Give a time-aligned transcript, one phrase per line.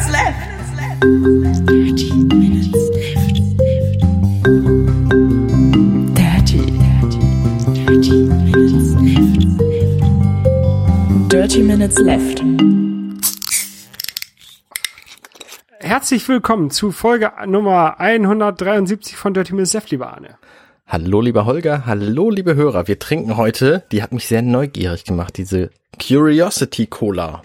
[0.00, 0.38] minutes left.
[1.66, 3.40] 30 minutes left.
[6.16, 6.58] 30,
[7.86, 8.10] 30
[8.44, 9.40] minutes left.
[11.30, 12.42] 30 minutes left.
[15.80, 20.36] Herzlich willkommen zu Folge Nummer 173 von Dirty Minutes Left, lieber Arne.
[20.86, 22.88] Hallo lieber Holger, hallo liebe Hörer.
[22.88, 25.70] Wir trinken heute, die hat mich sehr neugierig gemacht, diese
[26.00, 27.42] Curiosity Cola.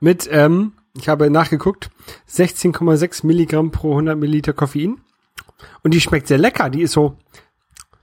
[0.00, 1.90] Mit, ähm, ich habe nachgeguckt,
[2.28, 5.00] 16,6 Milligramm pro 100 Milliliter Koffein.
[5.82, 6.70] Und die schmeckt sehr lecker.
[6.70, 7.16] Die ist so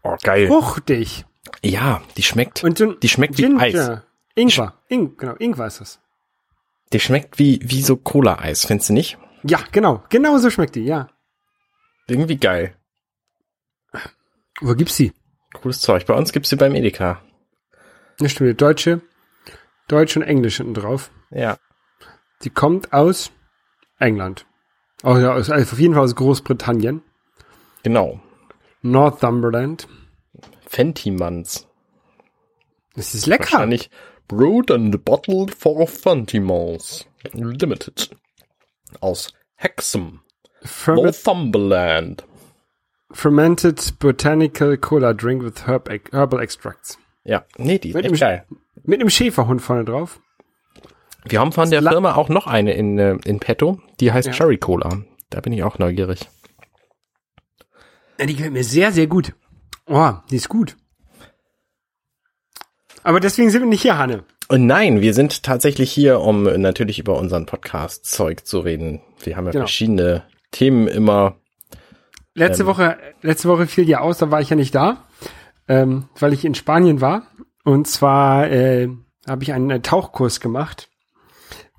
[0.03, 0.47] Oh, geil.
[0.47, 1.25] fruchtig.
[1.63, 3.61] Ja, die schmeckt, Und so die schmeckt wie Ginger.
[3.61, 4.01] Eis.
[4.35, 4.73] Ingwer.
[4.89, 5.99] Ing, genau, Ingwer ist das.
[6.93, 9.17] Die schmeckt wie, wie so Cola-Eis, findest du nicht?
[9.43, 10.03] Ja, genau.
[10.09, 11.09] Genau so schmeckt die, ja.
[12.07, 12.75] Irgendwie geil.
[14.61, 15.13] Wo gibt's die?
[15.53, 16.05] Cooles Zeug.
[16.05, 17.21] Bei uns gibt's sie beim Edeka.
[18.19, 18.59] Ne, stimmt.
[18.61, 19.01] Deutsche,
[19.87, 21.11] Deutsch und Englisch hinten drauf.
[21.29, 21.57] Ja.
[22.43, 23.31] Die kommt aus
[23.99, 24.45] England.
[25.03, 27.01] Oh, ja, aus, also auf jeden Fall aus Großbritannien.
[27.83, 28.19] Genau.
[28.81, 29.87] Northumberland.
[30.67, 31.67] Fentimans.
[32.95, 33.51] Das ist lecker.
[33.53, 33.89] Wahrscheinlich
[34.27, 37.07] brewed and bottled for Fentimans.
[37.33, 38.15] Limited.
[39.01, 40.21] Aus Hexham.
[40.63, 42.25] Ferment, Northumberland.
[43.11, 46.97] fermented botanical cola drink with herb, herbal extracts.
[47.23, 48.45] Ja, nee, die ist Mit echt dem- geil.
[48.83, 50.19] Mit einem Schäferhund vorne drauf.
[51.29, 54.27] Wir haben von der La- Firma auch noch eine in, äh, in petto, die heißt
[54.27, 54.33] Ja.
[54.33, 55.01] Cherry Cola.
[55.29, 56.21] Da bin ich auch neugierig.
[58.19, 59.33] Ja, die gefällt mir sehr, sehr gut.
[59.85, 60.75] Oh, die ist gut.
[63.03, 64.23] Aber deswegen sind wir nicht hier, Hanne.
[64.49, 69.01] Und nein, wir sind tatsächlich hier, um natürlich über unseren Podcast-Zeug zu reden.
[69.23, 69.63] Wir haben ja Genau.
[69.63, 71.35] verschiedene Themen immer.
[72.33, 72.67] Letzte Ähm.
[72.69, 75.05] Woche, letzte Woche fiel ja aus, da war ich ja nicht da,
[75.67, 77.27] ähm, weil ich in Spanien war.
[77.65, 78.89] Und zwar äh,
[79.27, 80.89] habe ich einen äh, Tauchkurs gemacht.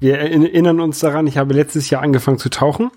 [0.00, 2.90] Wir erinnern uns daran, ich habe letztes Jahr angefangen zu tauchen.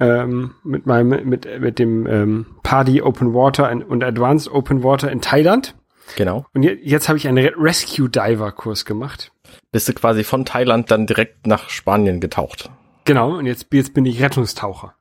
[0.00, 5.20] Ähm, mit meinem, mit, mit dem ähm, Party Open Water und Advanced Open Water in
[5.20, 5.76] Thailand.
[6.16, 6.46] Genau.
[6.52, 9.30] Und je, jetzt habe ich einen Re- Rescue Diver Kurs gemacht.
[9.70, 12.70] Bist du quasi von Thailand dann direkt nach Spanien getaucht.
[13.04, 14.96] Genau, und jetzt, jetzt bin ich Rettungstaucher.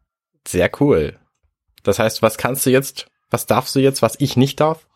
[0.47, 1.17] Sehr cool.
[1.81, 4.87] Das heißt, was kannst du jetzt, was darfst du jetzt, was ich nicht darf?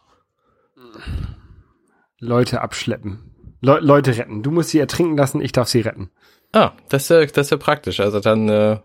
[2.20, 3.32] Leute abschleppen.
[3.62, 4.44] Le Leute retten.
[4.44, 6.12] Du musst sie ertrinken lassen, ich darf sie retten.
[6.54, 8.00] Ah, das ist ja, das ist ja praktisch.
[8.00, 8.80] Also dann, äh,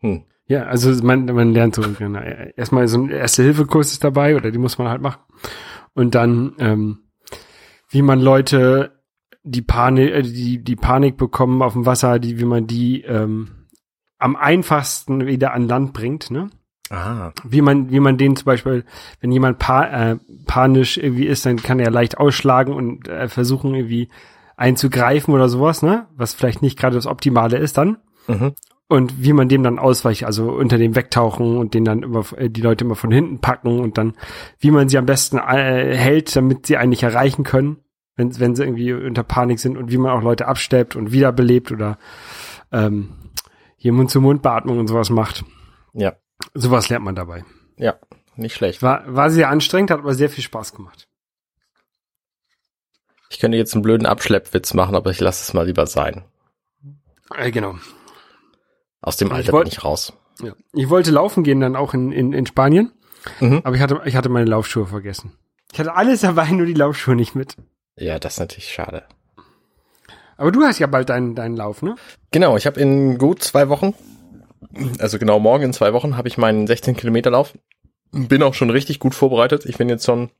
[0.00, 0.24] hm.
[0.46, 4.58] Ja, also man, man lernt so, genau, erstmal so ein Erste-Hilfe-Kurs ist dabei, oder die
[4.58, 5.20] muss man halt machen.
[5.92, 7.00] Und dann, ähm,
[7.90, 9.02] wie man Leute,
[9.42, 13.66] die Panik, äh, die, die Panik bekommen auf dem Wasser, die, wie man die ähm,
[14.18, 16.50] am einfachsten wieder an Land bringt, ne?
[16.90, 18.84] Ah, Wie man, wie man den zum Beispiel,
[19.20, 20.16] wenn jemand pa äh,
[20.46, 24.08] panisch irgendwie ist, dann kann er leicht ausschlagen und äh, versuchen irgendwie
[24.56, 26.06] einzugreifen oder sowas, ne?
[26.16, 27.98] Was vielleicht nicht gerade das Optimale ist dann.
[28.26, 28.54] mhm.
[28.90, 32.48] Und wie man dem dann ausweicht, also unter dem wegtauchen und den dann immer, äh,
[32.48, 34.14] die Leute immer von hinten packen und dann,
[34.60, 37.76] wie man sie am besten äh, hält, damit sie einen nicht erreichen können,
[38.16, 41.70] wenn, wenn sie irgendwie unter Panik sind und wie man auch Leute abstellt und wiederbelebt
[41.70, 41.98] oder
[42.72, 43.10] ähm,
[43.76, 45.44] hier Mund-zu-Mund-Beatmung und sowas macht.
[45.92, 46.14] ja,
[46.54, 47.44] Sowas lernt man dabei.
[47.76, 47.96] ja,
[48.36, 48.82] nicht schlecht.
[48.82, 51.08] War, war sehr anstrengend, hat aber sehr viel Spaß gemacht.
[53.30, 56.24] Ich könnte jetzt einen blöden Abschleppwitz machen, aber ich lasse es mal lieber sein.
[57.34, 57.76] Äh, genau.
[59.02, 60.12] Aus dem Ich Alter wollt- bin ich raus.
[60.40, 60.52] Ja.
[60.72, 62.92] Ich wollte laufen gehen dann auch in, in, in Spanien,
[63.40, 63.60] Mhm.
[63.64, 65.32] aber ich hatte, ich hatte meine Laufschuhe vergessen.
[65.72, 67.56] Ich hatte alles dabei, nur die Laufschuhe nicht mit.
[67.96, 69.04] Ja, das ist natürlich schade.
[70.36, 71.96] Aber du hast ja bald deinen, deinen Lauf, ne?
[72.30, 73.92] Genau, ich habe in gut zwei Wochen,
[74.98, 77.54] also genau morgen in zwei Wochen, habe ich meinen 16 Kilometer Lauf.
[78.10, 79.66] Bin auch schon richtig gut vorbereitet.
[79.66, 80.30] Ich bin jetzt schon,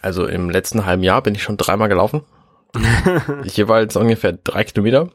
[0.00, 2.22] also im letzten halben Jahr bin ich schon dreimal gelaufen.
[3.44, 5.10] Jeweils ungefähr drei Kilometer.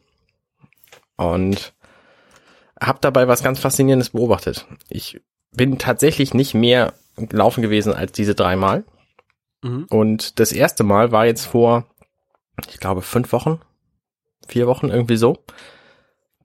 [1.15, 1.73] Und
[2.81, 4.65] habe dabei was ganz Faszinierendes beobachtet.
[4.89, 8.83] Ich bin tatsächlich nicht mehr laufen gewesen als diese dreimal.
[9.61, 9.85] Mhm.
[9.89, 11.85] Und das erste Mal war jetzt vor,
[12.69, 13.59] ich glaube, fünf Wochen,
[14.47, 15.37] vier Wochen irgendwie so.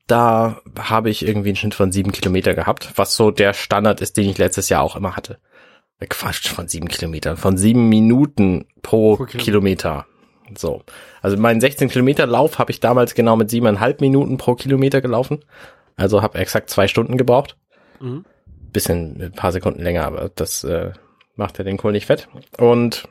[0.08, 4.16] Da habe ich irgendwie einen Schnitt von sieben Kilometer gehabt, was so der Standard ist,
[4.16, 5.38] den ich letztes Jahr auch immer hatte.
[6.00, 9.44] Äh, Quatsch, von sieben Kilometern, von sieben Minuten pro, Pro Kilometer.
[9.44, 10.06] Kilometer.
[10.56, 10.82] So.
[11.20, 15.44] Also meinen 16 Kilometer Lauf habe ich damals genau mit siebeneinhalb Minuten pro Kilometer gelaufen.
[15.96, 17.56] Also habe exakt zwei Stunden gebraucht.
[18.00, 18.24] Mhm.
[18.72, 20.92] Bisschen, ein paar Sekunden länger, aber das äh,
[21.36, 22.28] macht ja den Kohl nicht fett.
[22.56, 23.08] Und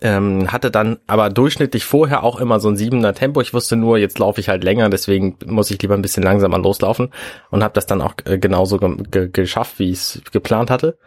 [0.00, 3.40] ähm, hatte dann aber durchschnittlich vorher auch immer so ein siebener Tempo.
[3.40, 6.58] Ich wusste nur, jetzt laufe ich halt länger, deswegen muss ich lieber ein bisschen langsamer
[6.58, 7.10] loslaufen
[7.50, 10.98] und habe das dann auch äh, genauso ge ge geschafft, wie ich es geplant hatte.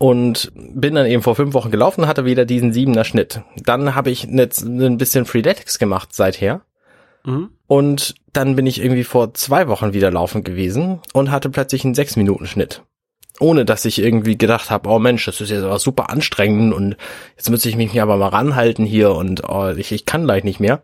[0.00, 3.42] Und bin dann eben vor fünf Wochen gelaufen, hatte wieder diesen siebener Schnitt.
[3.56, 6.62] Dann habe ich jetzt ein bisschen Freeletics gemacht seither
[7.24, 7.50] Mhm.
[7.66, 11.94] Und dann bin ich irgendwie vor zwei Wochen wieder laufen gewesen und hatte plötzlich einen
[11.94, 12.82] sechs Minuten Schnitt.
[13.40, 16.96] Ohne dass ich irgendwie gedacht habe, oh Mensch, das ist jetzt aber super anstrengend und
[17.36, 20.60] jetzt müsste ich mich aber mal ranhalten hier und oh, ich, ich kann gleich nicht
[20.60, 20.82] mehr.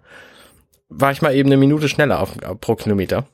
[0.88, 3.26] War ich mal eben eine Minute schneller auf, pro Kilometer.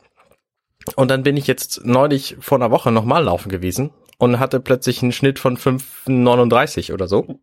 [0.96, 5.02] Und dann bin ich jetzt neulich vor einer Woche nochmal laufen gewesen und hatte plötzlich
[5.02, 7.40] einen Schnitt von 5,39 oder so.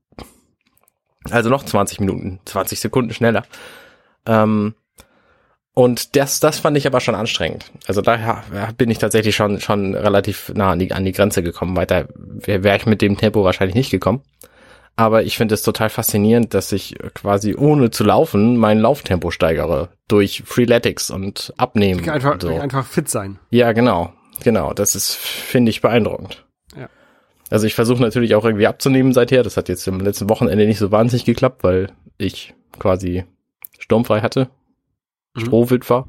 [1.29, 3.43] Also noch 20 Minuten, 20 Sekunden schneller.
[4.25, 4.75] Ähm,
[5.77, 7.71] und das, das fand ich aber schon anstrengend.
[7.85, 8.43] Also daher
[8.79, 11.75] bin ich tatsächlich schon, schon relativ nah an die, an die Grenze gekommen.
[11.75, 14.23] Weiter wäre wär ich mit dem Tempo wahrscheinlich nicht gekommen.
[14.95, 19.89] Aber ich finde es total faszinierend, dass ich quasi ohne zu laufen mein Lauftempo steigere.
[20.07, 22.09] Durch Freeletics und Abnehmen.
[22.09, 22.59] Einfach, und so.
[22.59, 23.37] einfach fit sein.
[23.51, 24.11] Ja, genau.
[24.43, 24.73] Genau.
[24.73, 26.43] Das ist, finde ich, beeindruckend.
[26.75, 26.89] Ja.
[27.51, 29.43] Also ich versuche natürlich auch irgendwie abzunehmen seither.
[29.43, 33.25] Das hat jetzt im letzten Wochenende nicht so wahnsinnig geklappt, weil ich quasi
[33.77, 34.49] sturmfrei hatte.
[35.37, 35.41] Mhm.
[35.41, 36.07] Strohwild war.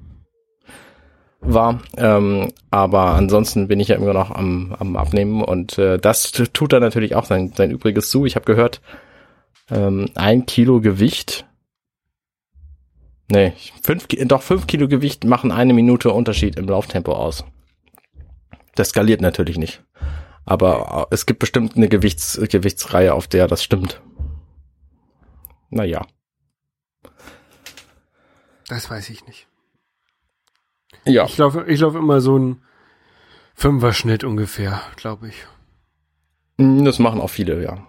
[1.96, 6.72] Ähm, aber ansonsten bin ich ja immer noch am, am Abnehmen und äh, das tut
[6.72, 8.26] dann natürlich auch sein, sein Übriges zu.
[8.26, 8.80] Ich habe gehört,
[9.70, 11.46] ähm, ein Kilo Gewicht.
[13.30, 13.52] Nee,
[13.82, 17.44] fünf, doch fünf Kilo Gewicht machen eine Minute Unterschied im Lauftempo aus.
[18.74, 19.82] Das skaliert natürlich nicht.
[20.44, 24.00] Aber äh, es gibt bestimmt eine Gewichts, Gewichtsreihe, auf der das stimmt.
[25.70, 26.06] Naja.
[28.68, 29.46] Das weiß ich nicht.
[31.04, 31.24] Ja.
[31.24, 32.62] Ich laufe, ich laufe immer so ein
[33.54, 35.46] Fünfer-Schnitt ungefähr, glaube ich.
[36.58, 37.86] Mm, Das machen auch viele, ja.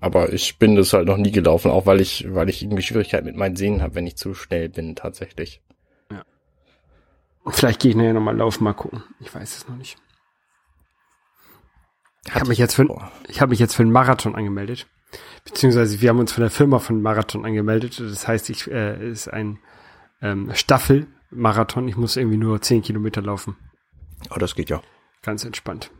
[0.00, 3.26] Aber ich bin das halt noch nie gelaufen, auch weil ich, weil ich irgendwie Schwierigkeiten
[3.26, 5.62] mit meinen Sehnen habe, wenn ich zu schnell bin, tatsächlich.
[7.48, 9.04] Vielleicht gehe ich nachher nochmal laufen, mal gucken.
[9.20, 9.96] Ich weiß es noch nicht.
[12.26, 12.84] Ich habe mich jetzt für,
[13.28, 14.88] ich habe mich jetzt für einen Marathon angemeldet.
[15.44, 18.00] Beziehungsweise wir haben uns von der Firma von Marathon angemeldet.
[18.00, 19.58] Das heißt, ich äh, es ist ein
[20.20, 21.88] ähm, Staffelmarathon.
[21.88, 23.56] Ich muss irgendwie nur 10 Kilometer laufen.
[24.30, 24.82] Oh, das geht ja.
[25.22, 25.90] Ganz entspannt.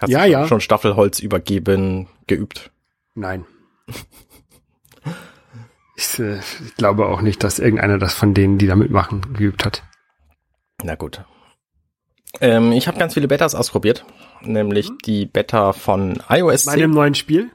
[0.00, 0.46] Hast Ja, du ja.
[0.46, 2.70] schon Staffelholz übergeben, geübt?
[3.14, 3.44] Nein.
[5.96, 9.64] Ich, äh, ich glaube auch nicht, dass irgendeiner das von denen, die da mitmachen, geübt
[9.66, 9.82] hat.
[10.82, 11.22] Na gut.
[12.40, 14.04] Ähm, ich habe ganz viele Betas ausprobiert,
[14.42, 16.72] nämlich die Beta von iOS 10.
[16.72, 17.50] Meinem neuen Spiel?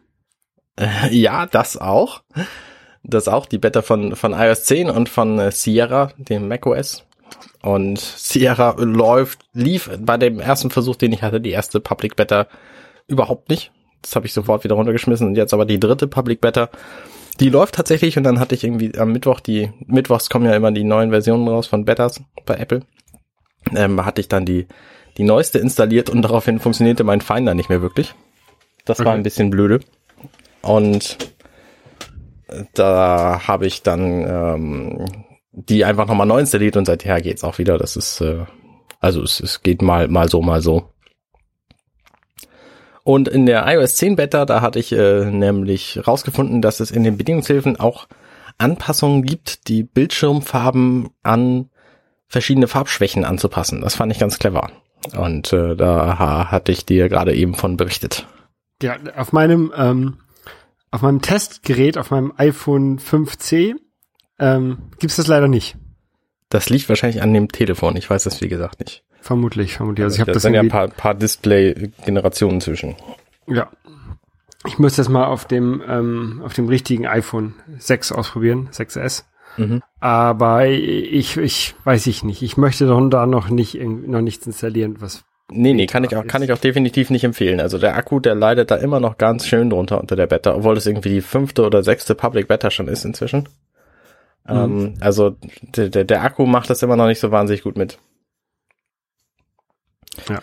[1.09, 2.21] Ja, das auch.
[3.01, 7.05] Das auch, die Beta von, von iOS 10 und von äh, Sierra, dem macOS.
[7.61, 12.47] Und Sierra läuft, lief bei dem ersten Versuch, den ich hatte, die erste Public Beta,
[13.07, 13.71] überhaupt nicht.
[14.01, 15.27] Das habe ich sofort wieder runtergeschmissen.
[15.27, 16.69] Und jetzt aber die dritte Public Beta,
[17.39, 18.17] die läuft tatsächlich.
[18.17, 21.47] Und dann hatte ich irgendwie am Mittwoch die, Mittwochs kommen ja immer die neuen Versionen
[21.47, 22.81] raus von Betas bei Apple.
[23.75, 24.67] Ähm, hatte ich dann die,
[25.17, 28.13] die neueste installiert und daraufhin funktionierte mein Finder nicht mehr wirklich.
[28.85, 29.15] Das war Okay.
[29.15, 29.79] ein bisschen blöde.
[30.61, 31.17] Und
[32.73, 35.05] da habe ich dann ähm,
[35.51, 37.77] die einfach nochmal neu installiert und seither geht's auch wieder.
[37.77, 38.45] Das ist, äh,
[38.99, 40.89] also es, es geht mal, mal so, mal so.
[43.03, 47.03] Und in der iOS 10 Beta, da hatte ich äh, nämlich rausgefunden, dass es in
[47.03, 48.07] den Bedingungshilfen auch
[48.57, 51.69] Anpassungen gibt, die Bildschirmfarben an
[52.35, 53.79] verschiedene Farbschwächen anzupassen.
[53.81, 54.69] Das fand ich ganz clever.
[55.17, 58.27] Und äh, da ha- hatte ich dir gerade eben von berichtet.
[58.81, 60.17] Ja, auf meinem, ähm,
[60.91, 63.75] auf meinem Testgerät, auf meinem iPhone 5C,
[64.39, 65.77] ähm, gibt's das leider nicht.
[66.49, 67.95] Das liegt wahrscheinlich an dem Telefon.
[67.95, 69.03] Ich weiß das wie gesagt nicht.
[69.21, 70.03] Vermutlich, vermutlich.
[70.03, 72.95] Also ich habe da das sind ja ein paar, paar Display-Generationen zwischen.
[73.47, 73.69] ja.
[74.67, 79.23] Ich muss das mal auf dem, ähm, auf dem richtigen iPhone 6 ausprobieren, 6S.
[79.57, 79.81] Mhm.
[79.99, 82.41] Aber ich, ich weiß ich nicht.
[82.41, 86.25] Ich möchte doch da noch nicht, noch nichts installieren, was Nee, nee, kann ich auch,
[86.25, 87.59] kann ich auch definitiv nicht empfehlen.
[87.59, 90.75] Also der Akku, der leidet da immer noch ganz schön drunter unter der Beta, obwohl
[90.75, 93.47] es irgendwie die fünfte oder sechste Public Beta schon ist inzwischen.
[94.47, 97.99] Ähm, also der, der, der Akku macht das immer noch nicht so wahnsinnig gut mit.
[100.27, 100.39] Ja.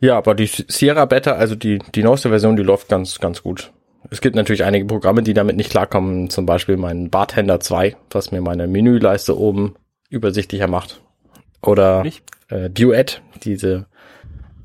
[0.00, 3.72] Ja, aber die Sierra Beta, also die, die neueste Version, die läuft ganz, ganz gut.
[4.10, 8.32] Es gibt natürlich einige Programme, die damit nicht klarkommen, zum Beispiel mein Bartender 2, was
[8.32, 9.74] mir meine Menüleiste oben
[10.08, 11.02] übersichtlicher macht.
[11.62, 12.22] Oder Nicht?
[12.48, 13.86] äh, Duet, diese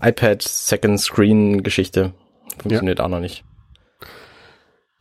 [0.02, 2.13] iPad Second Screen Geschichte,
[2.62, 3.44] funktioniert auch noch nicht.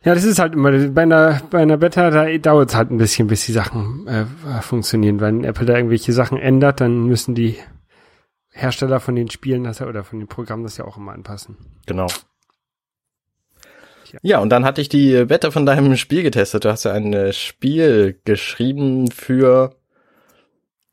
[0.03, 2.97] Ja, das ist halt immer, bei einer, bei einer Beta, da dauert es halt ein
[2.97, 4.25] bisschen, bis die Sachen äh,
[4.61, 5.21] funktionieren.
[5.21, 7.57] Wenn Apple da irgendwelche Sachen ändert, dann müssen die
[8.49, 11.55] Hersteller von den Spielen das ja, oder von den Programmen das ja auch immer anpassen.
[11.85, 12.07] Genau.
[14.13, 14.19] Tja.
[14.21, 16.65] Ja, und dann hatte ich die Beta von deinem Spiel getestet.
[16.65, 19.75] Du hast ja ein äh, Spiel geschrieben für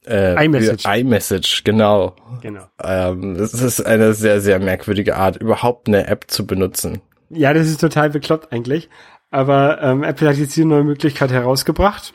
[0.06, 0.86] äh, iMessage.
[0.86, 2.16] IMessage, genau.
[2.40, 2.64] Genau.
[2.82, 7.02] Ähm, das ist eine sehr, sehr merkwürdige Art, überhaupt eine App zu benutzen.
[7.28, 8.88] Ja, das ist total bekloppt eigentlich.
[9.30, 12.14] Aber ähm, Apple hat jetzt diese neue Möglichkeit herausgebracht.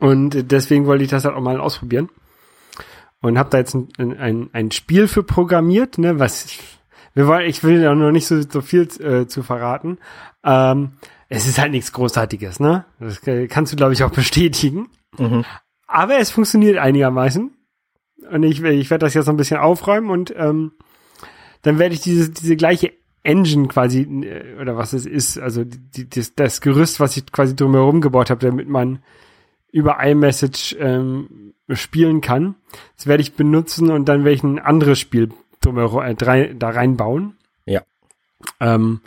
[0.00, 2.10] Und deswegen wollte ich das halt auch mal ausprobieren.
[3.20, 6.58] Und habe da jetzt ein, ein, ein Spiel für programmiert, ne, was
[7.14, 9.98] wir wollen, ich will ja noch nicht so, so viel äh, zu verraten.
[10.42, 10.92] Ähm,
[11.28, 12.84] es ist halt nichts Großartiges, ne?
[13.00, 14.88] Das kannst du, glaube ich, auch bestätigen.
[15.18, 15.44] Mhm.
[15.86, 17.52] Aber es funktioniert einigermaßen.
[18.30, 20.72] Und ich, ich werde das jetzt noch ein bisschen aufräumen und ähm,
[21.62, 22.92] dann werde ich diese, diese gleiche
[23.22, 27.56] Engine quasi, äh, oder was es ist, also die, das, das Gerüst, was ich quasi
[27.56, 29.00] drumherum gebaut habe, damit man
[29.72, 32.54] über iMessage ähm, spielen kann.
[32.96, 35.30] Das werde ich benutzen und dann werde ich ein anderes Spiel
[35.64, 37.36] drumherum, äh, drei, da reinbauen.
[37.66, 37.82] Ja.
[38.60, 39.00] Ähm,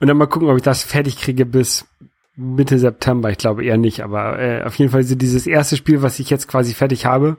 [0.00, 1.86] und dann mal gucken, ob ich das fertig kriege bis
[2.36, 3.30] Mitte September.
[3.30, 6.30] Ich glaube eher nicht, aber äh, auf jeden Fall ist dieses erste Spiel, was ich
[6.30, 7.36] jetzt quasi fertig habe,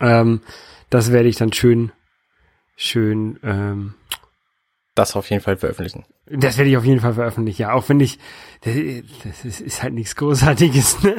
[0.00, 0.40] ähm,
[0.90, 1.92] das werde ich dann schön,
[2.76, 3.94] schön, ähm,
[4.94, 6.04] Das auf jeden Fall veröffentlichen.
[6.26, 7.72] das werde ich auf jeden Fall veröffentlichen, ja.
[7.72, 8.18] Auch wenn ich,
[8.60, 8.74] das,
[9.24, 11.16] das ist, ist halt nichts Großartiges, ne?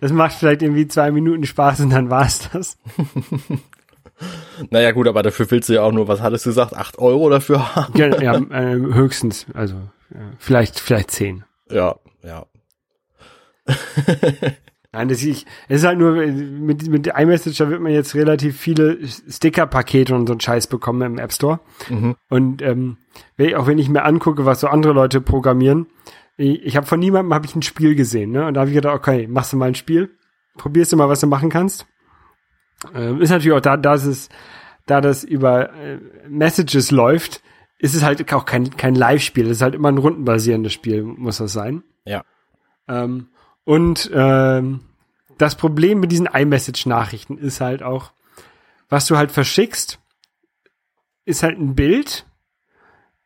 [0.00, 2.78] Das macht vielleicht irgendwie zwei Minuten Spaß und dann war's das.
[4.70, 7.30] Naja, gut, aber dafür willst du ja auch nur, was hattest du gesagt, acht Euro
[7.30, 7.96] dafür haben?
[7.96, 9.74] Ja, ja äh, höchstens, also
[10.12, 11.44] ja, vielleicht, vielleicht zehn.
[11.70, 12.46] Ja, ja.
[14.92, 18.58] Nein, das ich, es ist halt nur, mit, mit iMessage, da wird man jetzt relativ
[18.58, 21.60] viele Sticker-Pakete und so einen Scheiß bekommen im App Store.
[21.90, 22.16] Mhm.
[22.30, 22.96] Und ähm,
[23.56, 25.86] auch wenn ich mir angucke, was so andere Leute programmieren,
[26.38, 28.46] ich, ich habe von niemandem habe ich ein Spiel gesehen, ne?
[28.46, 30.10] Und da habe ich gedacht, okay, machst du mal ein Spiel,
[30.56, 31.86] probierst du mal, was du machen kannst.
[32.94, 34.28] Ähm, ist natürlich auch da, dass es,
[34.86, 37.42] da das über äh, Messages läuft,
[37.78, 41.38] ist es halt auch kein kein Live-Spiel, es ist halt immer ein rundenbasierendes Spiel, muss
[41.38, 41.82] das sein.
[42.04, 42.24] Ja.
[42.88, 43.28] Ähm,
[43.64, 44.80] und ähm,
[45.38, 48.12] das Problem mit diesen iMessage-Nachrichten ist halt auch,
[48.88, 49.98] was du halt verschickst,
[51.24, 52.26] ist halt ein Bild.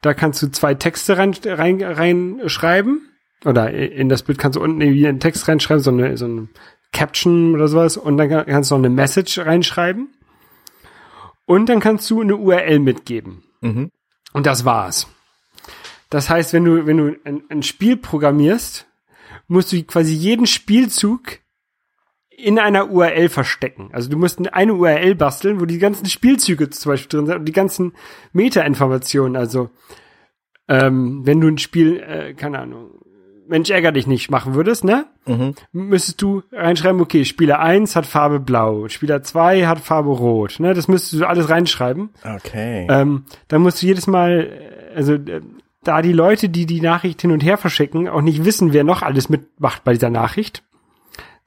[0.01, 3.07] Da kannst du zwei Texte rein, rein, reinschreiben.
[3.45, 6.49] Oder in das Bild kannst du unten irgendwie einen Text reinschreiben, so eine, so eine
[6.93, 7.97] Caption oder sowas.
[7.97, 10.09] Und dann kann- kannst du noch eine Message reinschreiben.
[11.47, 13.43] Und dann kannst du eine URL mitgeben.
[13.61, 13.91] Mhm.
[14.33, 15.09] Und das war's.
[16.09, 18.87] Das heißt, wenn du, wenn du ein, ein Spiel programmierst,
[19.49, 21.39] musst du quasi jeden Spielzug
[22.31, 23.91] in einer URL verstecken.
[23.93, 27.45] Also du musst eine URL basteln, wo die ganzen Spielzüge zum Beispiel drin sind und
[27.45, 27.93] die ganzen
[28.33, 29.37] Meta-Informationen.
[29.37, 29.71] Also
[30.69, 32.93] ähm, wenn du ein Spiel, äh, keine Ahnung,
[33.51, 35.07] Mensch ärger dich nicht machen würdest, ne?
[35.27, 35.55] Mhm.
[35.73, 40.73] müsstest du reinschreiben, okay, Spieler 1 hat Farbe blau, Spieler 2 hat Farbe rot, ne?
[40.73, 42.11] Das müsstest du alles reinschreiben.
[42.25, 42.87] Okay.
[42.89, 45.43] Ähm, dann musst du jedes Mal, äh, also äh,
[45.83, 49.03] da die Leute, die die Nachricht hin und her verschicken, auch nicht wissen, wer noch
[49.03, 50.63] alles mitmacht bei dieser Nachricht.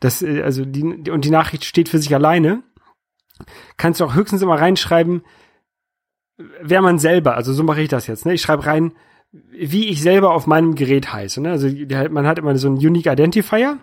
[0.02, 2.64] Das, äh, also die, und die Nachricht steht für sich alleine,
[3.78, 5.24] kannst du auch höchstens immer reinschreiben,
[6.62, 8.34] wer man selber, also so mache ich das jetzt, ne?
[8.34, 8.92] Ich schreibe rein,
[9.34, 11.52] wie ich selber auf meinem Gerät heiße, ne?
[11.52, 13.80] Also halt- man hat immer so einen Unique Identifier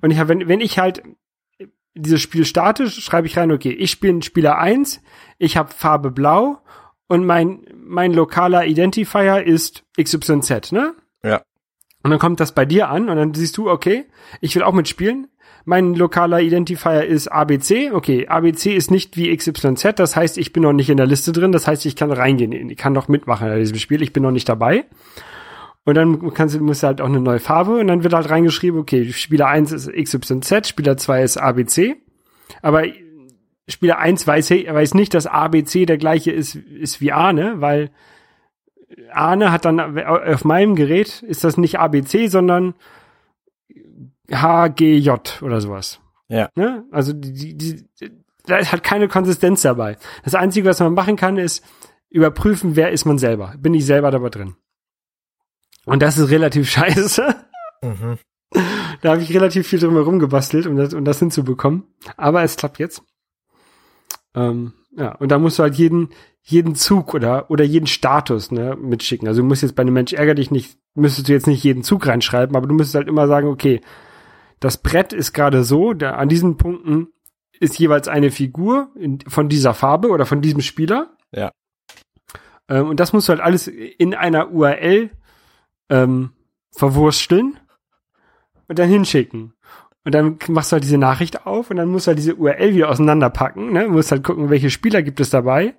[0.00, 1.02] und ich habe, wenn, wenn ich halt
[1.94, 5.02] dieses Spiel starte, schreibe ich rein, okay, ich bin Spieler 1,
[5.38, 6.62] ich habe Farbe blau
[7.08, 10.94] und mein, mein lokaler Identifier ist XYZ, ne?
[11.24, 11.42] Ja.
[12.02, 14.06] Und dann kommt das bei dir an und dann siehst du, okay,
[14.40, 15.28] ich will auch mitspielen.
[15.64, 17.90] Mein lokaler Identifier ist ABC.
[17.92, 21.32] Okay, ABC ist nicht wie XYZ, das heißt, ich bin noch nicht in der Liste
[21.32, 24.22] drin, das heißt, ich kann reingehen, ich kann noch mitmachen in diesem Spiel, ich bin
[24.22, 24.84] noch nicht dabei.
[25.84, 28.30] Und dann kannst du, musst du halt auch eine neue Farbe und dann wird halt
[28.30, 31.96] reingeschrieben, okay, Spieler 1 ist XYZ, Spieler 2 ist ABC.
[32.62, 32.84] Aber
[33.68, 37.90] Spieler 1 weiß, weiß nicht, dass ABC der gleiche ist, ist wie Arne, weil
[39.12, 42.74] Arne hat dann auf meinem Gerät ist das nicht ABC, sondern
[44.30, 46.00] HGJ oder sowas.
[46.28, 46.48] Ja.
[46.54, 46.84] Ne?
[46.90, 47.84] Also die, die,
[48.46, 49.96] da ist halt keine Konsistenz dabei.
[50.24, 51.64] Das Einzige, was man machen kann, ist
[52.08, 53.54] überprüfen, wer ist man selber.
[53.58, 54.54] Bin ich selber dabei drin?
[55.84, 57.34] Und das ist relativ scheiße.
[57.82, 58.18] Mhm.
[59.00, 61.84] Da habe ich relativ viel drum herum gebastelt, um das, um das hinzubekommen.
[62.16, 63.02] Aber es klappt jetzt.
[64.34, 66.10] Ähm, ja, und da musst du halt jeden,
[66.42, 69.28] jeden Zug oder, oder jeden Status ne, mitschicken.
[69.28, 71.84] Also du musst jetzt bei einem Mensch ärger dich nicht, müsstest du jetzt nicht jeden
[71.84, 73.80] Zug reinschreiben, aber du müsstest halt immer sagen, okay,
[74.60, 77.08] das Brett ist gerade so, da, an diesen Punkten
[77.58, 81.16] ist jeweils eine Figur in, von dieser Farbe oder von diesem Spieler.
[81.32, 81.50] Ja.
[82.68, 85.10] Ähm, und das musst du halt alles in einer URL
[85.88, 86.32] ähm,
[86.72, 87.58] verwursteln
[88.68, 89.54] und dann hinschicken.
[90.04, 92.74] Und dann machst du halt diese Nachricht auf und dann musst du halt diese URL
[92.74, 93.72] wieder auseinanderpacken.
[93.72, 93.84] Ne?
[93.84, 95.74] Du musst halt gucken, welche Spieler gibt es dabei.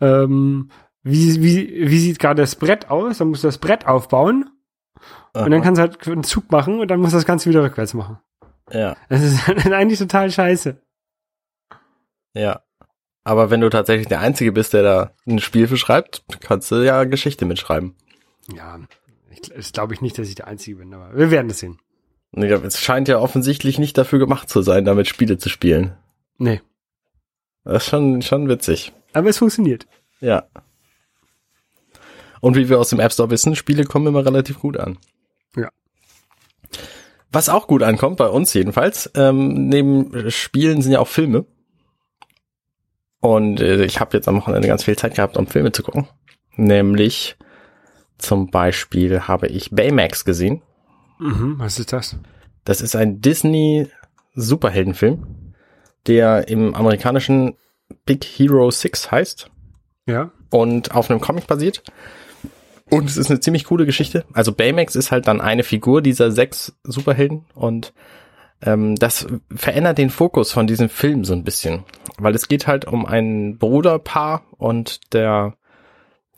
[0.00, 0.70] Ähm,
[1.02, 3.18] wie, wie, wie sieht gerade das Brett aus?
[3.18, 4.50] Dann musst du das Brett aufbauen
[5.34, 7.62] und dann kannst du halt einen Zug machen und dann musst du das Ganze wieder
[7.62, 8.18] rückwärts machen.
[8.72, 10.80] ja, Das ist eigentlich total scheiße.
[12.34, 12.60] ja.
[13.22, 16.76] Aber wenn du tatsächlich der Einzige bist, der da ein Spiel für schreibt, kannst du
[16.76, 17.94] ja Geschichte mitschreiben.
[18.56, 18.80] Ja,
[19.30, 21.78] Ich, das glaube ich nicht, dass ich der Einzige bin, aber wir werden es sehen.
[22.34, 25.92] Ja, es scheint ja offensichtlich nicht dafür gemacht zu sein, damit Spiele zu spielen.
[26.38, 26.62] Nee.
[27.64, 28.92] Das ist schon, schon witzig.
[29.12, 29.86] Aber es funktioniert.
[30.20, 30.48] Ja.
[32.40, 34.96] Und wie wir aus dem App Store wissen, Spiele kommen immer relativ gut an.
[35.56, 35.70] Ja.
[37.32, 41.46] Was auch gut ankommt, bei uns jedenfalls, ähm, neben Spielen sind ja auch Filme.
[43.20, 46.08] Und äh, ich habe jetzt am Wochenende ganz viel Zeit gehabt, um Filme zu gucken.
[46.56, 47.36] Nämlich
[48.18, 50.62] zum Beispiel habe ich Baymax gesehen.
[51.18, 52.16] Mhm, was ist das?
[52.64, 53.88] Das ist ein Disney
[54.34, 55.54] Superheldenfilm,
[56.06, 57.56] der im amerikanischen
[58.06, 59.50] Big Hero 6 heißt
[60.06, 60.30] Ja.
[60.50, 61.82] und auf einem Comic basiert.
[62.90, 64.24] Und es ist eine ziemlich coole Geschichte.
[64.32, 67.92] Also Baymax ist halt dann eine Figur dieser sechs Superhelden und
[68.62, 71.84] ähm, das verändert den Fokus von diesem Film so ein bisschen,
[72.18, 75.54] weil es geht halt um ein Bruderpaar und der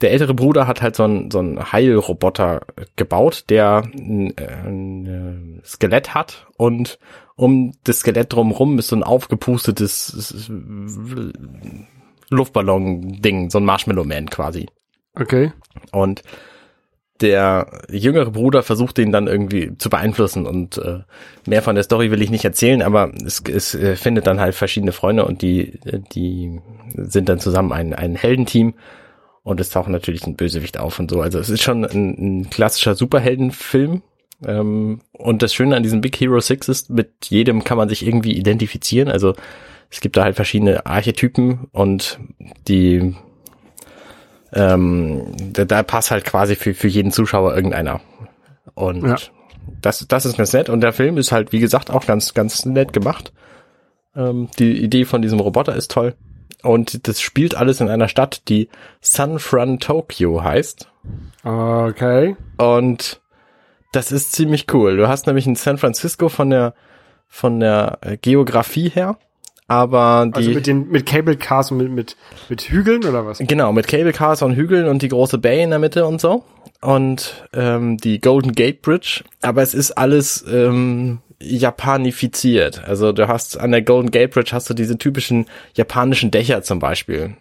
[0.01, 2.63] der ältere Bruder hat halt so ein so ein Heilroboter
[2.97, 6.99] gebaut, der ein, äh, ein äh, Skelett hat und
[7.37, 10.51] um das Skelett drumherum ist so ein aufgepustetes
[12.29, 14.67] Luftballon-Ding, so ein Marshmallow-Man quasi.
[15.15, 15.53] Okay.
[15.93, 16.23] Und
[17.21, 21.01] der jüngere Bruder versucht den dann irgendwie zu beeinflussen und äh,
[21.47, 24.55] mehr von der Story will ich nicht erzählen, aber es, es äh, findet dann halt
[24.55, 26.61] verschiedene Freunde und die die
[26.97, 28.75] sind dann zusammen ein ein Heldenteam
[29.45, 31.21] und es taucht natürlich ein Bösewicht auf und so.
[31.21, 34.03] Also es ist schon ein, ein klassischer Superheldenfilm
[34.45, 38.07] ähm, und das Schöne an diesem Big Hero 6 ist, mit jedem kann man sich
[38.07, 39.09] irgendwie identifizieren.
[39.09, 39.35] Also
[39.91, 42.19] es gibt da halt verschiedene Archetypen und
[42.67, 43.15] die
[44.53, 48.01] ähm, da, da passt halt quasi für, für jeden Zuschauer irgendeiner.
[48.75, 49.17] Und Ja.
[49.81, 50.69] das, das ist ganz nett.
[50.69, 53.33] Und der Film ist halt, wie gesagt, auch ganz, ganz nett gemacht.
[54.15, 56.15] Ähm, die Idee von diesem Roboter ist toll.
[56.63, 58.69] Und das spielt alles in einer Stadt, die
[59.01, 60.89] Sunfront Tokyo heißt.
[61.43, 62.37] Okay.
[62.57, 63.21] Und
[63.91, 64.97] das ist ziemlich cool.
[64.97, 66.75] Du hast nämlich in San Francisco von der,
[67.27, 69.17] von der Geografie her,
[69.73, 70.35] aber die.
[70.37, 72.17] Also mit den mit Cable Cars und mit, mit,
[72.51, 73.39] mit Hügeln oder was?
[73.39, 76.45] Genau, mit Cable Cars und Hügeln und die große Bay in der Mitte und so.
[76.83, 79.25] Und ähm, die Golden Gate Bridge.
[79.41, 82.85] Aber es ist alles ähm, japanifiziert.
[82.87, 86.79] Also du hast an der Golden Gate Bridge hast du diese typischen japanischen Dächer zum
[86.79, 87.37] Beispiel.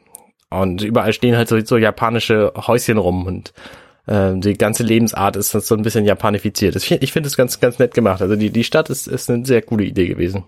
[0.49, 3.53] Und überall stehen halt so, so japanische Häuschen rum und
[4.07, 6.75] ähm, die ganze Lebensart ist so ein bisschen japanifiziert.
[6.75, 8.21] Ich finde ich finde es ganz, ganz nett gemacht.
[8.21, 10.43] Also die, die Stadt ist, ist eine sehr coole Idee gewesen.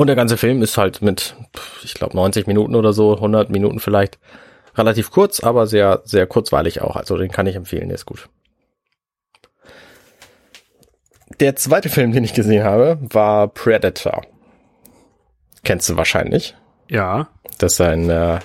[0.00, 1.36] Und der ganze Film ist halt mit,
[1.84, 4.18] ich glaube, 90 Minuten oder so, 100 Minuten vielleicht,
[4.74, 6.96] relativ kurz, aber sehr, sehr kurzweilig auch.
[6.96, 8.30] Also den kann ich empfehlen, der ist gut.
[11.38, 14.22] Der zweite Film, den ich gesehen habe, war Predator.
[15.64, 16.56] Kennst du wahrscheinlich.
[16.88, 17.28] Ja.
[17.58, 18.38] Das ist ein, äh,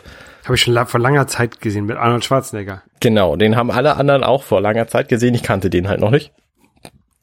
[0.43, 2.83] Habe ich schon vor langer Zeit gesehen mit Arnold Schwarzenegger.
[2.99, 5.33] genau, den haben alle anderen auch vor langer Zeit gesehen.
[5.33, 6.33] Ich kannte den halt noch nicht.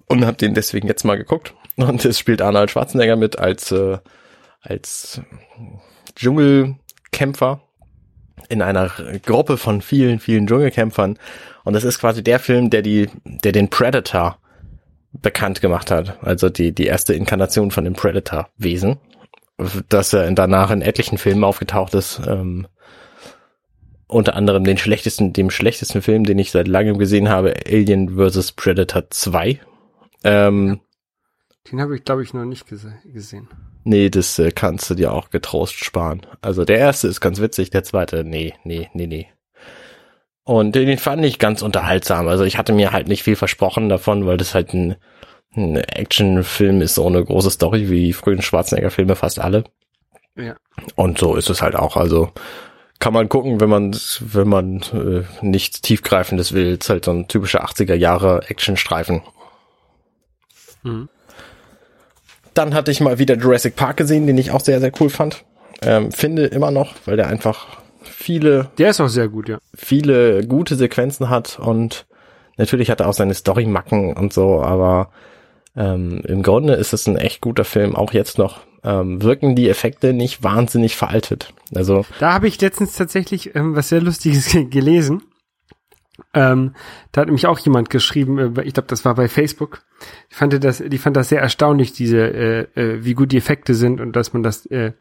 [0.06, 1.52] Und habe den deswegen jetzt mal geguckt.
[1.76, 3.98] Und es spielt Arnold Schwarzenegger mit als, äh,
[4.62, 5.20] als
[6.16, 7.60] Dschungelkämpfer
[8.48, 8.90] in einer
[9.24, 11.18] Gruppe von vielen, vielen Dschungelkämpfern.
[11.64, 14.38] Und das ist quasi der Film, der die, der den Predator
[15.12, 16.22] bekannt gemacht hat.
[16.22, 18.98] Also die, die erste Inkarnation von dem Predator-Wesen.
[19.88, 22.20] Dass er danach in etlichen Filmen aufgetaucht ist.
[22.26, 22.66] Ähm,
[24.06, 28.52] unter anderem den schlechtesten, dem schlechtesten Film, den ich seit langem gesehen habe, Alien vs.
[28.52, 29.60] Predator 2.
[30.24, 30.80] Ähm,
[31.70, 33.48] Den habe ich, glaube ich, noch nicht gese gesehen.
[33.84, 36.22] Nee, das äh, kannst du dir auch getrost sparen.
[36.40, 39.28] Also der erste ist ganz witzig, der zweite, nee, nee, nee, nee.
[40.44, 42.28] Und den fand ich ganz unterhaltsam.
[42.28, 44.96] Also ich hatte mir halt nicht viel versprochen davon, weil das halt ein,
[45.54, 49.64] ein Actionfilm ist, ohne große Story, wie die frühen Schwarzenegger-Filme fast alle.
[50.36, 50.56] Ja.
[50.96, 51.96] Und so ist es halt auch.
[51.96, 52.32] Also
[52.98, 56.78] kann man gucken, wenn man wenn man äh, nichts tiefgreifendes will.
[56.78, 59.22] ist halt so ein typischer 80er Jahre Actionstreifen.
[60.82, 61.08] Mhm.
[62.54, 65.44] Dann hatte ich mal wieder Jurassic Park gesehen, den ich auch sehr, sehr cool fand.
[65.82, 67.66] Ähm, finde immer noch, weil der einfach
[68.02, 69.58] viele, Der ist auch sehr gut, ja.
[69.74, 72.06] viele gute Sequenzen hat und
[72.56, 75.10] natürlich hat er auch seine Story-Macken und so, aber
[75.76, 78.60] ähm, im Grunde ist es ein echt guter Film, auch jetzt noch.
[78.84, 81.54] Ähm, wirken die Effekte nicht wahnsinnig veraltet.
[81.74, 85.22] Also, Da habe ich letztens tatsächlich ähm, was sehr Lustiges ge- gelesen.
[86.34, 86.74] Ähm,
[87.12, 89.82] da hat nämlich auch jemand geschrieben, äh, ich glaube, das war bei Facebook.
[90.30, 93.74] Die fand das, die fand das sehr erstaunlich, diese, äh, äh, wie gut die Effekte
[93.74, 94.92] sind und dass man das äh,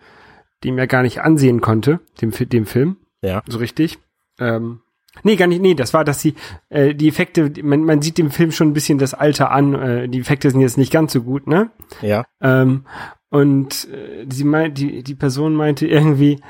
[0.64, 3.98] dem ja gar nicht ansehen konnte, dem, dem Film, ja, so richtig.
[4.40, 4.82] Ähm,
[5.24, 6.36] nee, gar nicht, nee, das war, dass sie
[6.70, 9.74] äh, die Effekte, man, man sieht dem Film schon ein bisschen das Alter an.
[9.74, 11.72] Äh, die Effekte sind jetzt nicht ganz so gut, ne?
[12.02, 12.86] ja, Ähm,
[13.30, 16.42] und äh, sie meint, die, die Person meinte irgendwie,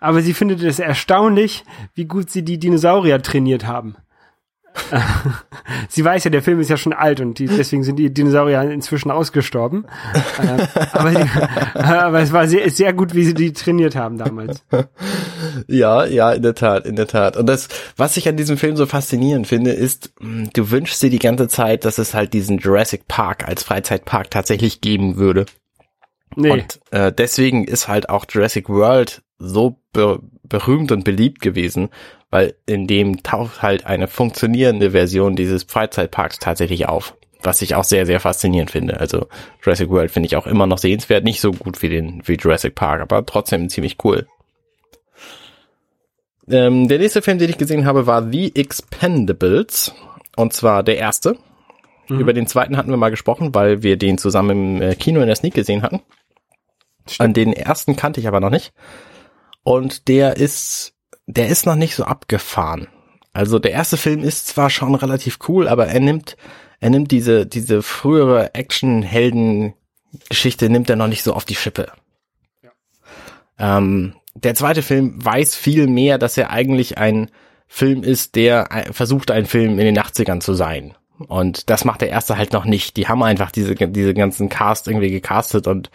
[0.00, 3.96] aber sie findet es erstaunlich, wie gut sie die Dinosaurier trainiert haben.
[5.88, 8.62] Sie weiß ja, der Film ist ja schon alt und die, deswegen sind die Dinosaurier
[8.70, 9.86] inzwischen ausgestorben.
[10.42, 11.30] äh, aber, die,
[11.78, 14.64] aber es war sehr, sehr gut, wie sie die trainiert haben damals.
[15.66, 17.36] Ja, ja, in der Tat, in der Tat.
[17.36, 21.10] Und das, was ich an diesem Film so faszinierend finde, ist, mh, du wünschst dir
[21.10, 25.46] die ganze Zeit, dass es halt diesen Jurassic Park als Freizeitpark tatsächlich geben würde.
[26.36, 31.88] Nee, Und äh, deswegen ist halt auch Jurassic World so be berühmt und beliebt gewesen,
[32.30, 37.14] weil in dem taucht halt eine funktionierende Version dieses Freizeitparks tatsächlich auf.
[37.42, 39.00] Was ich auch sehr, sehr faszinierend finde.
[39.00, 39.26] Also
[39.62, 41.24] Jurassic World finde ich auch immer noch sehenswert.
[41.24, 44.28] Nicht so gut wie den wie Jurassic Park, aber trotzdem ziemlich cool.
[46.48, 49.92] Ähm, der nächste Film, den ich gesehen habe, war The Expendables.
[50.36, 51.36] Und zwar der erste.
[52.08, 55.26] Über den zweiten hatten wir mal gesprochen, weil wir den zusammen im äh, Kino in
[55.26, 56.00] der Sneak gesehen hatten.
[57.18, 58.72] An den ersten kannte ich aber noch nicht.
[59.64, 60.94] Und der ist,
[61.26, 62.88] der ist noch nicht so abgefahren.
[63.32, 66.36] Also der erste Film ist zwar schon relativ cool, aber er nimmt,
[66.80, 71.90] er nimmt diese, diese frühere Action-Helden-Geschichte nimmt er noch nicht so auf die Schippe.
[73.58, 77.30] Ähm, der zweite Film weiß viel mehr, dass er eigentlich ein
[77.68, 80.94] Film ist, der ein- versucht, ein Film in den 80ern zu sein.
[81.28, 82.96] Und das macht der erste halt noch nicht.
[82.96, 85.90] Die haben einfach diese, diese ganzen Cast irgendwie gecastet und,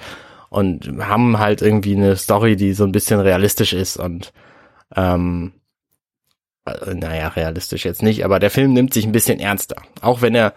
[0.49, 4.33] und haben halt irgendwie eine Story, die so ein bisschen realistisch ist und,
[4.95, 5.53] ähm,
[6.65, 9.77] äh, naja, realistisch jetzt nicht, aber der Film nimmt sich ein bisschen ernster.
[10.01, 10.53] Auch wenn er,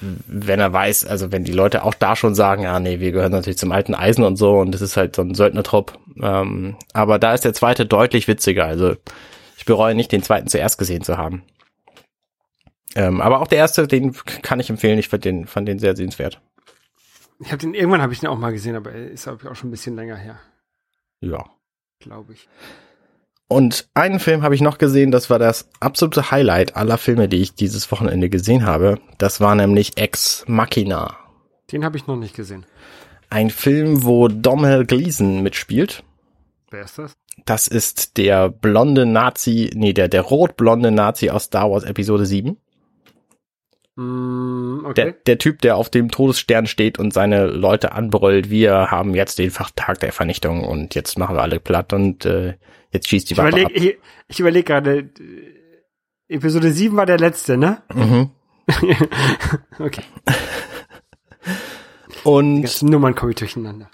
[0.00, 3.32] wenn er weiß, also wenn die Leute auch da schon sagen, ja, nee, wir gehören
[3.32, 5.98] natürlich zum alten Eisen und so und das ist halt so ein Söldnertrupp.
[6.22, 8.66] Ähm, aber da ist der zweite deutlich witziger.
[8.66, 8.96] Also
[9.56, 11.42] ich bereue nicht, den zweiten zuerst gesehen zu haben.
[12.94, 14.98] Ähm, aber auch der erste, den kann ich empfehlen.
[14.98, 16.40] Ich fand den, fand den sehr sehenswert.
[17.40, 19.54] Ich habe den irgendwann habe ich den auch mal gesehen, aber er ist ich, auch
[19.54, 20.38] schon ein bisschen länger her,
[21.20, 21.44] Ja.
[22.00, 22.48] glaube ich.
[23.50, 27.38] Und einen Film habe ich noch gesehen, das war das absolute Highlight aller Filme, die
[27.40, 29.00] ich dieses Wochenende gesehen habe.
[29.16, 31.16] Das war nämlich Ex Machina.
[31.72, 32.66] Den habe ich noch nicht gesehen.
[33.30, 36.02] Ein Film, wo Domhnall Gleeson mitspielt.
[36.70, 37.14] Wer ist das?
[37.46, 42.58] Das ist der blonde Nazi, nee, der, der rot-blonde Nazi aus Star Wars Episode 7.
[44.00, 44.94] Mm, okay.
[44.94, 49.40] Der, der Typ, der auf dem Todesstern steht und seine Leute anbrüllt, wir haben jetzt
[49.40, 52.54] den Tag der Vernichtung und jetzt machen wir alle platt und äh,
[52.92, 53.58] jetzt schießt die ich Waffe ab.
[53.72, 55.08] überlege ich, ich überleg gerade, äh,
[56.28, 57.82] Episode 7 war der letzte, ne?
[57.92, 58.30] Mhm.
[59.80, 60.02] okay.
[62.22, 63.90] Und Jetzt Nummern komme ich durcheinander.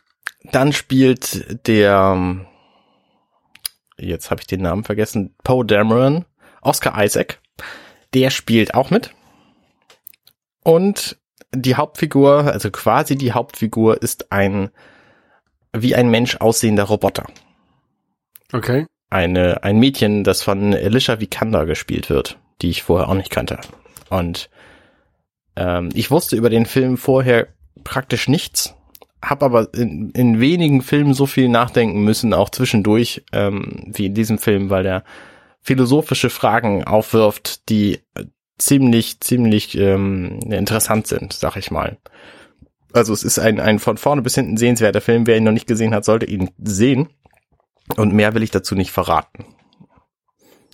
[0.52, 2.44] dann spielt der,
[3.96, 6.24] jetzt habe ich den Namen vergessen, Poe Dameron,
[6.60, 7.40] Oscar Isaac,
[8.12, 9.14] der spielt auch mit.
[10.64, 11.18] Und
[11.54, 14.70] die Hauptfigur, also quasi die Hauptfigur, ist ein
[15.76, 17.26] wie ein Mensch aussehender Roboter.
[18.52, 18.86] Okay.
[19.10, 23.60] Eine, ein Mädchen, das von Alicia Vikander gespielt wird, die ich vorher auch nicht kannte.
[24.08, 24.50] Und
[25.56, 27.48] ähm, ich wusste über den Film vorher
[27.82, 28.74] praktisch nichts,
[29.22, 34.14] habe aber in, in wenigen Filmen so viel nachdenken müssen, auch zwischendurch, ähm, wie in
[34.14, 35.04] diesem Film, weil der
[35.60, 38.00] philosophische Fragen aufwirft, die
[38.58, 41.98] ziemlich, ziemlich ähm, interessant sind, sag ich mal.
[42.92, 45.26] Also es ist ein, ein von vorne bis hinten sehenswerter Film.
[45.26, 47.08] Wer ihn noch nicht gesehen hat, sollte ihn sehen.
[47.96, 49.44] Und mehr will ich dazu nicht verraten.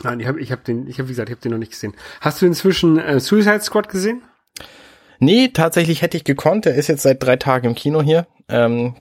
[0.02, 1.72] Nein, ich habe ich hab den, ich habe wie gesagt, ich habe den noch nicht
[1.72, 1.94] gesehen.
[2.20, 4.22] Hast du inzwischen äh, Suicide Squad gesehen?
[5.18, 6.66] Nee, tatsächlich hätte ich gekonnt.
[6.66, 8.26] Er ist jetzt seit drei Tagen im Kino hier.
[8.48, 8.94] Ähm,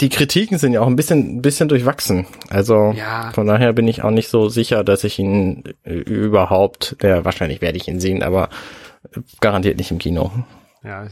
[0.00, 2.26] die Kritiken sind ja auch ein bisschen, ein bisschen durchwachsen.
[2.48, 3.30] Also Ja.
[3.32, 7.60] von daher bin ich auch nicht so sicher, dass ich ihn äh, überhaupt, ja, wahrscheinlich
[7.60, 8.48] werde ich ihn sehen, aber
[9.40, 10.30] garantiert nicht im Kino.
[10.82, 11.06] Ja,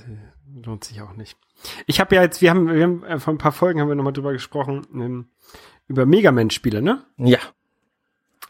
[0.64, 1.36] lohnt sich auch nicht.
[1.86, 3.94] Ich habe ja jetzt, wir haben, wir haben äh, vor ein paar Folgen haben wir
[3.94, 5.26] nochmal drüber gesprochen, ähm,
[5.88, 7.02] über Mega Man-Spiele, ne?
[7.16, 7.38] Ja.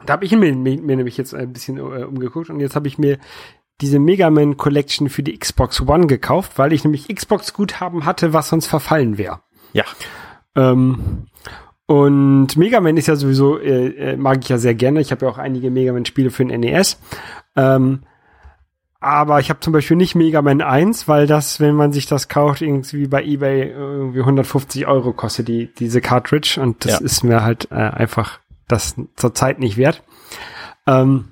[0.04, 2.86] Da habe ich mir, mir, mir nämlich jetzt ein bisschen äh, umgeguckt und jetzt habe
[2.86, 3.18] ich mir
[3.80, 8.32] diese Mega Man Collection für die Xbox One gekauft, weil ich nämlich Xbox Guthaben hatte,
[8.32, 9.40] was sonst verfallen wäre.
[9.72, 9.84] Ja.
[10.56, 11.26] Ähm,
[11.86, 15.00] und Mega Man ist ja sowieso, äh, äh, mag ich ja sehr gerne.
[15.00, 16.98] Ich habe ja auch einige Mega Man Spiele für den NES.
[17.56, 18.02] Ähm,
[19.00, 22.28] aber ich habe zum Beispiel nicht Mega Man 1, weil das, wenn man sich das
[22.28, 27.04] kauft, irgendwie bei eBay irgendwie 150 Euro kostet die, diese Cartridge und das Ja.
[27.04, 30.02] ist mir halt äh, einfach das zurzeit nicht wert.
[30.86, 31.28] Ähm,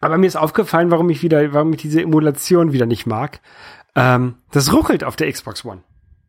[0.00, 3.40] aber mir ist aufgefallen, warum ich wieder, warum ich diese Emulation wieder nicht mag.
[3.96, 5.82] Ähm, das ruckelt auf der Xbox One.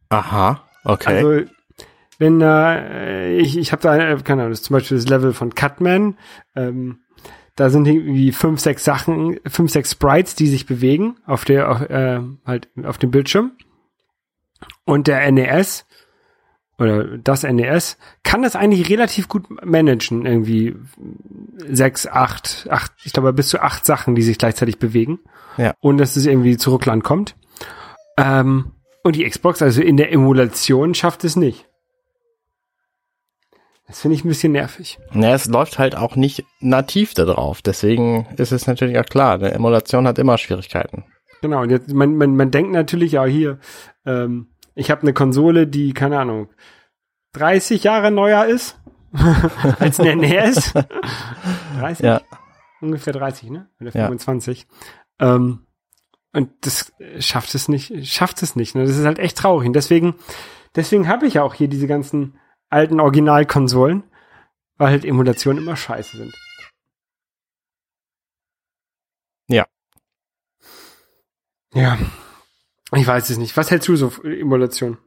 [0.10, 0.62] Aha.
[0.84, 1.18] Okay.
[1.18, 1.52] Also,
[2.18, 5.34] wenn äh, ich, ich habe da, äh, keine Ahnung, das ist zum Beispiel das Level
[5.34, 6.18] von Cutman,
[6.56, 7.00] ähm,
[7.56, 11.82] da sind irgendwie fünf, sechs Sachen, fünf, sechs Sprites, die sich bewegen auf der, auf,
[11.82, 13.52] äh, halt auf dem Bildschirm.
[14.86, 15.86] Und der NES
[16.78, 20.26] oder das NES kann das eigentlich relativ gut managen.
[20.26, 20.76] Irgendwie
[21.58, 25.20] sechs, acht, acht, ich glaube bis zu acht Sachen, die sich gleichzeitig bewegen.
[25.58, 25.74] Ja.
[25.80, 27.36] Und dass es irgendwie zu kommt.
[28.18, 28.72] Ähm,
[29.04, 31.68] und die Xbox, also in der Emulation, schafft es nicht.
[33.88, 35.00] Das finde ich ein bisschen nervig.
[35.14, 37.62] Ja, es läuft halt auch nicht nativ da drauf.
[37.62, 41.04] Deswegen ist es natürlich auch klar, eine Emulation hat immer Schwierigkeiten.
[41.42, 43.60] Genau, und jetzt, man, man, man denkt natürlich, ja, hier,
[44.06, 46.50] ähm, ich habe eine Konsole, die, keine Ahnung,
[47.34, 48.80] 30 Jahre neuer ist
[49.80, 50.74] als eine NES.
[51.80, 52.06] 30?
[52.06, 52.22] Ja.
[52.80, 53.70] Ungefähr 30, ne?
[53.80, 54.06] Oder Ja.
[54.06, 54.68] 25.
[55.20, 55.68] Ähm,
[56.34, 58.76] und das schafft es nicht, schafft es nicht.
[58.76, 58.86] Ne?
[58.86, 59.68] Das ist halt echt traurig.
[59.68, 60.16] Und deswegen,
[60.76, 62.40] deswegen habe ich ja auch hier diese ganzen
[62.70, 64.04] alten Originalkonsolen,
[64.78, 66.34] weil halt Emulationen immer scheiße sind.
[69.48, 69.68] Ja.
[71.74, 71.98] Ja.
[72.96, 73.56] Ich weiß es nicht.
[73.58, 74.98] Was hältst du so von Emulation?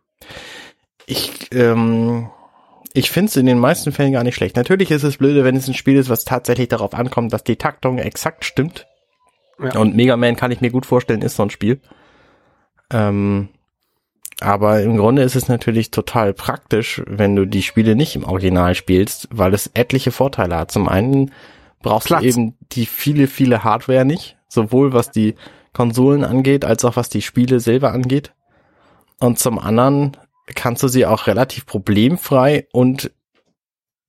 [1.07, 2.31] Ich, ähm,
[2.93, 4.57] ich finde es in den meisten Fällen gar nicht schlecht.
[4.57, 7.57] Natürlich ist es blöde, wenn es ein Spiel ist, was tatsächlich darauf ankommt, dass die
[7.57, 8.87] Taktung exakt stimmt.
[9.63, 9.79] Ja.
[9.79, 11.81] Und Mega Man kann ich mir gut vorstellen, ist so ein Spiel.
[12.91, 13.49] Ähm,
[14.41, 18.75] aber im Grunde ist es natürlich total praktisch, wenn du die Spiele nicht im Original
[18.75, 20.71] spielst, weil es etliche Vorteile hat.
[20.71, 21.31] Zum einen
[21.83, 22.23] brauchst Platz.
[22.23, 25.37] du eben die viele, viele Hardware nicht, sowohl was die
[25.73, 28.33] Konsolen angeht, als auch was die Spiele selber angeht.
[29.21, 30.17] Und zum anderen
[30.55, 33.13] kannst du sie auch relativ problemfrei und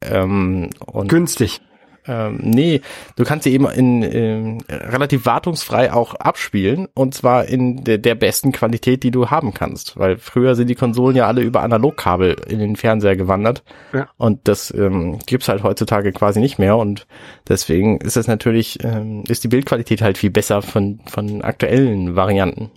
[0.02, 1.62] ähm, und Günstig.
[2.08, 2.82] Ähm, nee,
[3.16, 8.16] du kannst sie eben in ähm, relativ wartungsfrei auch abspielen und zwar in de der
[8.16, 12.36] besten Qualität, die du haben kannst, weil früher sind die Konsolen ja alle über Analogkabel
[12.48, 13.64] in den Fernseher gewandert
[13.94, 14.08] Ja.
[14.18, 17.08] und das ähm, gibt's halt heutzutage quasi nicht mehr und
[17.48, 22.72] deswegen ist es natürlich ähm, ist die Bildqualität halt viel besser von von aktuellen Varianten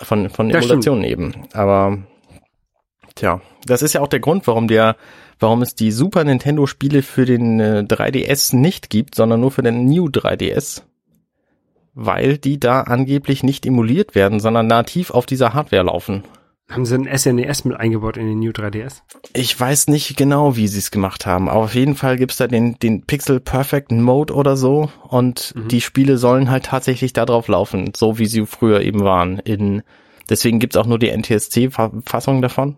[0.00, 0.64] von von Das.
[0.64, 1.98] Emulationen eben, aber
[3.14, 4.94] Tja, das ist ja auch der Grund, warum der,
[5.38, 9.62] warum es die Super Nintendo Spiele für den äh, 3DS nicht gibt, sondern nur für
[9.62, 10.82] den New 3DS.
[11.94, 16.24] Weil die da angeblich nicht emuliert werden, sondern nativ auf dieser Hardware laufen.
[16.70, 19.00] Haben sie ein SNES mit eingebaut in den New 3DS?
[19.32, 22.46] Ich weiß nicht genau, wie sie es gemacht haben, aber auf jeden Fall gibt's da
[22.46, 27.48] den, den Pixel Perfect Mode oder so und die Spiele sollen halt tatsächlich da drauf
[27.48, 29.38] laufen, so wie sie früher eben waren.
[29.38, 29.82] In,
[30.28, 32.76] deswegen gibt's auch nur die NTSC-Fassung davon.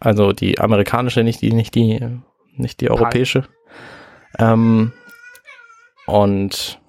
[0.00, 2.20] Also die amerikanische, nicht die, nicht die,
[2.54, 3.44] nicht die europäische.
[4.38, 4.92] Ähm,
[6.06, 6.80] und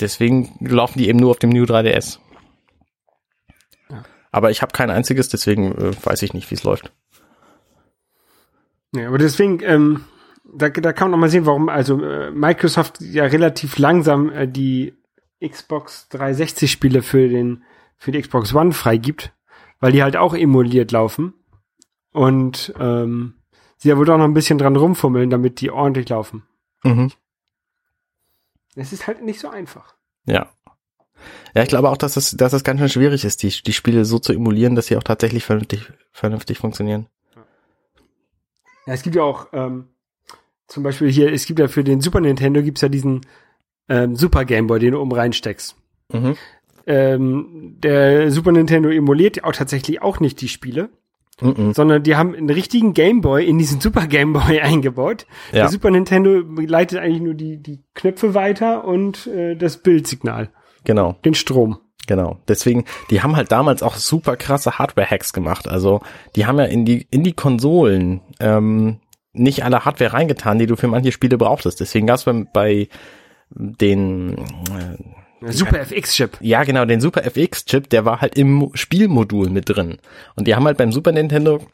[0.00, 2.18] deswegen laufen die eben nur auf dem New 3DS.
[3.88, 4.02] Ja.
[4.32, 6.92] Aber ich habe kein einziges, deswegen äh, weiß ich nicht, wie es läuft.
[8.92, 10.04] Ja, aber deswegen, ähm,
[10.44, 14.48] da, da kann man noch mal sehen, warum also äh, Microsoft ja relativ langsam äh,
[14.48, 14.94] die
[15.46, 17.62] Xbox 360 Spiele für den
[17.96, 19.32] für die Xbox One freigibt,
[19.78, 21.34] weil die halt auch emuliert laufen
[22.12, 23.34] und ähm,
[23.76, 26.42] sie ja wohl auch noch ein bisschen dran rumfummeln, damit die ordentlich laufen.
[26.84, 27.10] Mhm.
[28.74, 29.94] Es ist halt nicht so einfach.
[30.26, 30.48] Ja.
[31.54, 34.04] Ja, ich glaube auch, dass es, dass es ganz schön schwierig ist, die, die Spiele
[34.04, 37.06] so zu emulieren, dass sie auch tatsächlich vernünftig, vernünftig funktionieren.
[38.86, 39.88] Ja, es gibt ja auch ähm,
[40.66, 43.26] zum Beispiel hier, es gibt ja für den Super Nintendo gibt's ja diesen
[43.88, 45.76] ähm, Super Game Boy, den du oben reinsteckst.
[46.12, 46.36] Mhm.
[46.86, 50.90] ähm, der Super Nintendo emuliert auch tatsächlich auch nicht die Spiele,
[51.40, 51.72] Mhm.
[51.74, 55.26] sondern die haben einen richtigen Game Boy in diesen Super Game Boy eingebaut.
[55.52, 55.60] Ja.
[55.60, 60.50] Der Super Nintendo leitet eigentlich nur die, die Knöpfe weiter und äh, das Bildsignal,
[60.84, 61.78] Genau, den Strom.
[62.06, 62.38] genau.
[62.48, 65.68] Deswegen, die haben halt damals auch super krasse Hardware-Hacks gemacht.
[65.68, 66.00] Also,
[66.36, 69.00] die haben ja in die, in die Konsolen ähm,
[69.32, 71.80] nicht alle Hardware reingetan, die du für manche Spiele brauchtest.
[71.80, 72.88] Deswegen gab's bei, bei
[73.50, 74.96] den äh,
[75.48, 76.36] Super FX-Chip.
[76.40, 79.98] Ja, genau, den Super FX-Chip, der war halt im Mo- Spielmodul mit drin.
[80.36, 81.66] Und die haben halt beim Super Nintendo,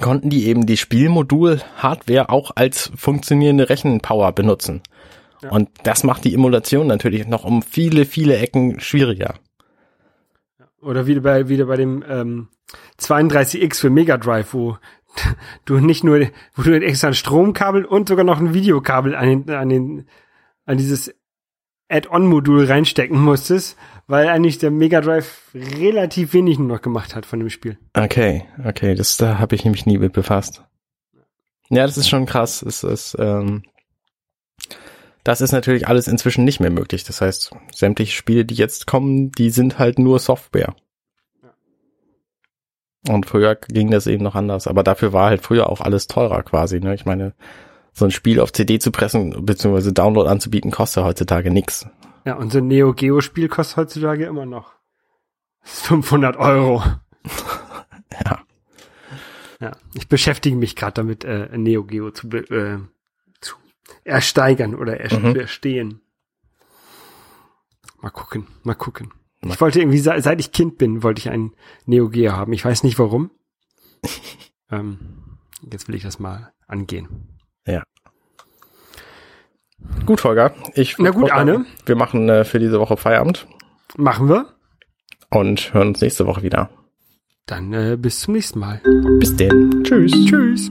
[0.00, 4.82] konnten die eben die Spielmodul-Hardware auch als funktionierende Rechenpower benutzen.
[5.50, 9.34] Und das macht die Emulation natürlich noch um viele, viele Ecken schwieriger.
[10.80, 12.48] Oder wieder bei, wieder bei dem ähm,
[13.00, 14.78] 32X für Mega Drive, wo
[15.64, 19.50] du nicht nur, wo du extra ein Stromkabel und sogar noch ein Videokabel an den,
[19.50, 20.06] an den,
[20.66, 21.14] an dieses
[21.88, 27.50] Add-on-Modul reinstecken musstest, weil eigentlich der Mega Drive relativ wenig noch gemacht hat von dem
[27.50, 27.78] Spiel.
[27.94, 30.64] Okay, okay, das da habe ich nämlich nie mit befasst.
[31.70, 32.62] Ja, das ist schon krass.
[32.62, 33.62] Es ist, ähm,
[35.24, 37.04] das ist natürlich alles inzwischen nicht mehr möglich.
[37.04, 40.74] Das heißt, sämtliche Spiele, die jetzt kommen, die sind halt nur Software.
[43.06, 44.66] Und früher ging das eben noch anders.
[44.66, 46.80] Aber dafür war halt früher auch alles teurer quasi.
[46.80, 46.94] Ne?
[46.94, 47.34] Ich meine,
[47.98, 51.86] so ein Spiel auf CD zu pressen beziehungsweise Download anzubieten, kostet heutzutage nix.
[52.24, 54.72] Ja, und so ein Neo Geo Spiel kostet heutzutage immer noch
[55.62, 56.82] 500 Euro.
[58.24, 58.40] Ja.
[59.60, 62.78] Ja, ich beschäftige mich gerade damit, äh, Neo Geo zu, äh,
[63.40, 63.56] zu
[64.04, 65.32] ersteigern oder er Mhm.
[65.34, 66.00] zu erstehen.
[68.00, 69.12] Mal gucken, mal gucken.
[69.42, 71.52] Mal- Ich wollte irgendwie, se- seit ich Kind bin, wollte ich ein
[71.86, 72.52] Neo Geo haben.
[72.52, 73.30] Ich weiß nicht warum.
[74.70, 74.98] ähm,
[75.70, 77.37] jetzt will ich das mal angehen.
[80.06, 80.52] Gut, Volker.
[80.74, 81.64] Ich Na gut, Arne.
[81.86, 83.46] Wir machen äh, für diese Woche Feierabend
[83.96, 84.46] Machen wir.
[85.30, 86.70] und hören uns nächste Woche wieder.
[87.46, 88.80] Dann äh, bis zum nächsten Mal.
[89.18, 89.82] Bis denn.
[89.84, 90.12] Tschüss.
[90.26, 90.70] Tschüss.